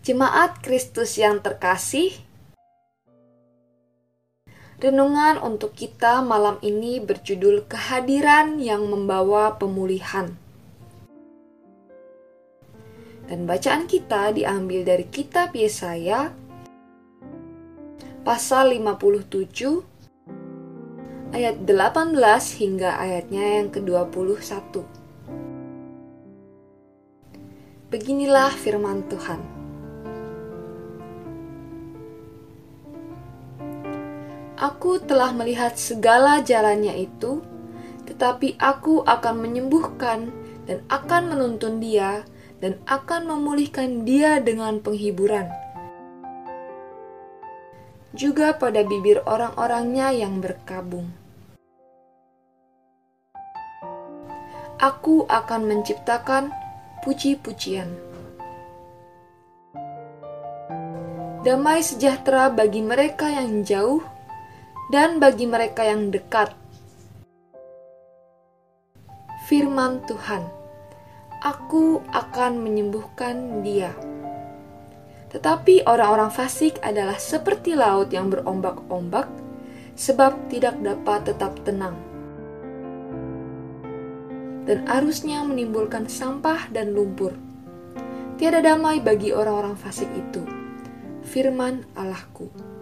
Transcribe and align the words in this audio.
Jemaat 0.00 0.64
Kristus 0.64 1.20
yang 1.20 1.44
terkasih, 1.44 2.08
renungan 4.80 5.36
untuk 5.44 5.76
kita 5.76 6.24
malam 6.24 6.56
ini 6.64 7.04
berjudul 7.04 7.68
"Kehadiran 7.68 8.56
yang 8.64 8.88
Membawa 8.88 9.60
Pemulihan". 9.60 10.32
Dan 13.28 13.44
bacaan 13.44 13.84
kita 13.84 14.32
diambil 14.32 14.88
dari 14.88 15.04
Kitab 15.04 15.52
Yesaya, 15.52 16.32
pasal 18.24 18.72
57, 18.72 19.84
ayat 21.36 21.60
18 21.60 22.16
hingga 22.56 22.96
ayatnya 22.96 23.60
yang 23.60 23.68
ke-21. 23.68 24.80
Beginilah 27.92 28.48
firman 28.56 29.04
Tuhan. 29.04 29.59
Aku 34.60 35.00
telah 35.00 35.32
melihat 35.32 35.72
segala 35.80 36.44
jalannya 36.44 37.08
itu, 37.08 37.40
tetapi 38.04 38.60
aku 38.60 39.00
akan 39.08 39.40
menyembuhkan 39.40 40.28
dan 40.68 40.84
akan 40.92 41.32
menuntun 41.32 41.80
dia 41.80 42.28
dan 42.60 42.76
akan 42.84 43.24
memulihkan 43.24 44.04
dia 44.04 44.36
dengan 44.36 44.84
penghiburan. 44.84 45.48
Juga 48.12 48.52
pada 48.52 48.84
bibir 48.84 49.24
orang-orangnya 49.24 50.12
yang 50.12 50.44
berkabung. 50.44 51.08
Aku 54.76 55.24
akan 55.24 55.72
menciptakan 55.72 56.52
puji-pujian. 57.00 57.88
Damai 61.48 61.80
sejahtera 61.80 62.52
bagi 62.52 62.84
mereka 62.84 63.32
yang 63.32 63.64
jauh 63.64 64.04
dan 64.90 65.22
bagi 65.22 65.46
mereka 65.46 65.86
yang 65.86 66.10
dekat. 66.10 66.50
Firman 69.46 70.02
Tuhan, 70.10 70.42
Aku 71.40 72.04
akan 72.12 72.60
menyembuhkan 72.60 73.64
dia. 73.64 73.96
Tetapi 75.32 75.88
orang-orang 75.88 76.28
fasik 76.28 76.76
adalah 76.84 77.16
seperti 77.16 77.72
laut 77.72 78.12
yang 78.12 78.28
berombak-ombak, 78.28 79.24
sebab 79.96 80.36
tidak 80.52 80.76
dapat 80.84 81.32
tetap 81.32 81.56
tenang. 81.64 81.96
Dan 84.68 84.84
arusnya 84.84 85.40
menimbulkan 85.46 86.12
sampah 86.12 86.68
dan 86.68 86.92
lumpur. 86.92 87.32
Tiada 88.36 88.60
damai 88.60 89.00
bagi 89.00 89.32
orang-orang 89.32 89.80
fasik 89.80 90.12
itu. 90.12 90.44
Firman 91.24 91.88
Allahku. 91.96 92.79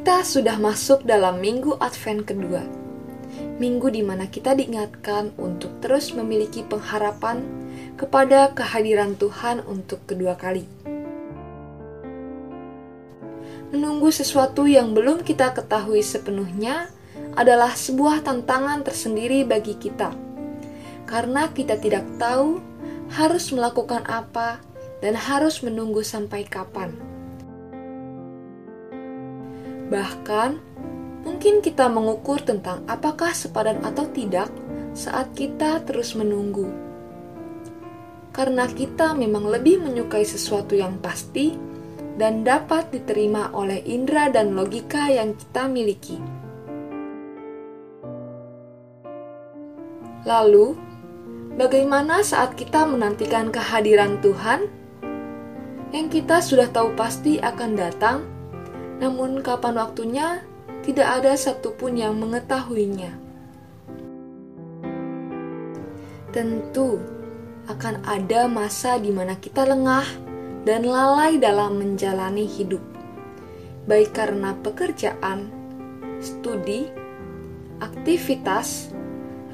Kita 0.00 0.24
sudah 0.24 0.56
masuk 0.56 1.04
dalam 1.04 1.44
minggu 1.44 1.76
Advent 1.76 2.24
kedua. 2.24 2.64
Minggu 3.60 3.92
di 3.92 4.00
mana 4.00 4.32
kita 4.32 4.56
diingatkan 4.56 5.36
untuk 5.36 5.76
terus 5.84 6.16
memiliki 6.16 6.64
pengharapan 6.64 7.44
kepada 8.00 8.48
kehadiran 8.56 9.12
Tuhan 9.20 9.60
untuk 9.68 10.00
kedua 10.08 10.40
kali. 10.40 10.64
Menunggu 13.76 14.08
sesuatu 14.08 14.64
yang 14.64 14.96
belum 14.96 15.20
kita 15.20 15.52
ketahui 15.52 16.00
sepenuhnya 16.00 16.88
adalah 17.36 17.76
sebuah 17.76 18.24
tantangan 18.24 18.80
tersendiri 18.80 19.44
bagi 19.44 19.76
kita, 19.76 20.16
karena 21.04 21.52
kita 21.52 21.76
tidak 21.76 22.08
tahu 22.16 22.56
harus 23.20 23.52
melakukan 23.52 24.00
apa 24.08 24.64
dan 25.04 25.12
harus 25.12 25.60
menunggu 25.60 26.00
sampai 26.00 26.48
kapan. 26.48 27.19
Bahkan, 29.90 30.50
mungkin 31.26 31.58
kita 31.60 31.90
mengukur 31.90 32.38
tentang 32.40 32.86
apakah 32.86 33.34
sepadan 33.34 33.82
atau 33.82 34.06
tidak 34.06 34.46
saat 34.94 35.34
kita 35.34 35.82
terus 35.82 36.14
menunggu. 36.14 36.70
Karena 38.30 38.70
kita 38.70 39.18
memang 39.18 39.50
lebih 39.50 39.82
menyukai 39.82 40.22
sesuatu 40.22 40.78
yang 40.78 41.02
pasti 41.02 41.58
dan 42.14 42.46
dapat 42.46 42.94
diterima 42.94 43.50
oleh 43.50 43.82
indera 43.82 44.30
dan 44.30 44.54
logika 44.54 45.10
yang 45.10 45.34
kita 45.34 45.66
miliki. 45.66 46.18
Lalu, 50.22 50.76
bagaimana 51.58 52.22
saat 52.22 52.54
kita 52.54 52.86
menantikan 52.86 53.50
kehadiran 53.50 54.22
Tuhan 54.22 54.68
yang 55.90 56.06
kita 56.06 56.38
sudah 56.38 56.70
tahu 56.70 56.94
pasti 56.94 57.42
akan 57.42 57.70
datang? 57.74 58.39
Namun 59.00 59.40
kapan 59.40 59.80
waktunya 59.80 60.44
tidak 60.84 61.20
ada 61.20 61.32
satupun 61.32 61.96
yang 61.96 62.20
mengetahuinya. 62.20 63.16
Tentu 66.30 67.00
akan 67.66 68.04
ada 68.06 68.46
masa 68.46 69.00
di 69.00 69.10
mana 69.10 69.34
kita 69.40 69.66
lengah 69.66 70.06
dan 70.62 70.84
lalai 70.84 71.40
dalam 71.40 71.80
menjalani 71.80 72.44
hidup, 72.44 72.84
baik 73.88 74.12
karena 74.12 74.52
pekerjaan, 74.60 75.48
studi, 76.20 76.92
aktivitas, 77.80 78.92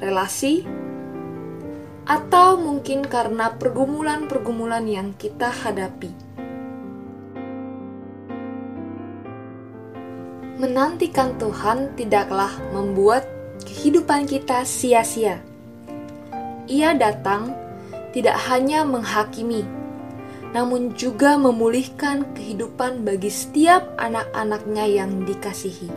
relasi, 0.03 0.67
atau 2.07 2.59
mungkin 2.59 3.03
karena 3.07 3.55
pergumulan-pergumulan 3.55 4.85
yang 4.87 5.09
kita 5.15 5.51
hadapi. 5.51 6.26
Menantikan 10.57 11.37
Tuhan 11.37 11.93
tidaklah 11.93 12.49
membuat 12.73 13.29
kehidupan 13.61 14.25
kita 14.25 14.65
sia-sia. 14.65 15.37
Ia 16.65 16.97
datang 16.97 17.53
tidak 18.11 18.35
hanya 18.49 18.81
menghakimi, 18.81 19.61
namun 20.51 20.97
juga 20.97 21.37
memulihkan 21.37 22.25
kehidupan 22.33 23.05
bagi 23.05 23.29
setiap 23.29 23.85
anak-anaknya 24.01 24.85
yang 24.89 25.23
dikasihi. 25.23 25.93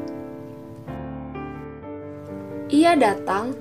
Ia 2.70 2.94
datang 2.94 3.56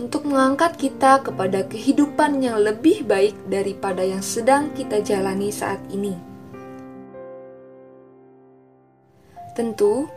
untuk 0.00 0.24
mengangkat 0.24 0.80
kita 0.80 1.20
kepada 1.20 1.68
kehidupan 1.68 2.40
yang 2.40 2.58
lebih 2.58 3.04
baik 3.04 3.36
daripada 3.46 4.00
yang 4.00 4.24
sedang 4.24 4.72
kita 4.72 5.04
jalani 5.04 5.52
saat 5.52 5.78
ini. 5.92 6.16
Tentu, 9.52 10.08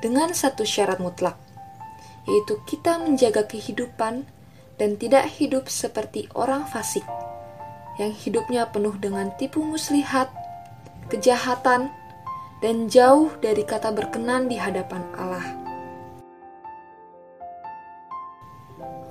dengan 0.00 0.32
satu 0.32 0.64
syarat 0.64 1.00
mutlak, 1.00 1.36
yaitu 2.28 2.60
kita 2.68 3.00
menjaga 3.00 3.44
kehidupan 3.44 4.24
dan 4.80 4.96
tidak 4.96 5.28
hidup 5.36 5.68
seperti 5.68 6.28
orang 6.32 6.64
fasik 6.68 7.04
yang 8.00 8.16
hidupnya 8.16 8.64
penuh 8.72 8.96
dengan 8.96 9.28
tipu 9.36 9.60
muslihat, 9.60 10.32
kejahatan, 11.12 11.92
dan 12.64 12.88
jauh 12.88 13.28
dari 13.44 13.60
kata 13.60 13.92
berkenan 13.92 14.48
di 14.48 14.56
hadapan 14.56 15.04
Allah. 15.16 15.46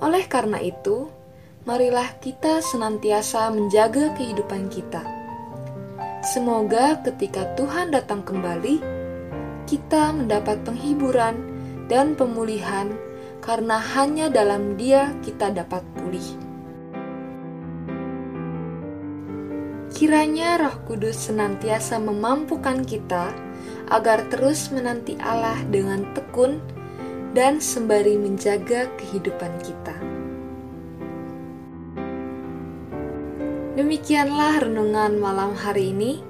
Oleh 0.02 0.26
karena 0.26 0.58
itu, 0.58 1.06
marilah 1.68 2.18
kita 2.18 2.58
senantiasa 2.66 3.52
menjaga 3.54 4.10
kehidupan 4.18 4.66
kita. 4.72 5.06
Semoga 6.26 6.98
ketika 7.04 7.46
Tuhan 7.54 7.94
datang 7.94 8.26
kembali, 8.26 8.99
kita 9.70 10.10
mendapat 10.10 10.66
penghiburan 10.66 11.38
dan 11.86 12.18
pemulihan 12.18 12.90
karena 13.38 13.78
hanya 13.78 14.26
dalam 14.26 14.74
Dia 14.74 15.14
kita 15.22 15.54
dapat 15.54 15.86
pulih. 15.94 16.26
Kiranya 19.94 20.58
Roh 20.58 20.76
Kudus 20.90 21.30
senantiasa 21.30 22.02
memampukan 22.02 22.82
kita 22.82 23.30
agar 23.94 24.26
terus 24.26 24.74
menanti 24.74 25.14
Allah 25.22 25.58
dengan 25.70 26.02
tekun 26.18 26.58
dan 27.30 27.62
sembari 27.62 28.18
menjaga 28.18 28.90
kehidupan 28.98 29.52
kita. 29.62 29.94
Demikianlah 33.78 34.66
renungan 34.66 35.20
malam 35.22 35.54
hari 35.54 35.94
ini. 35.94 36.29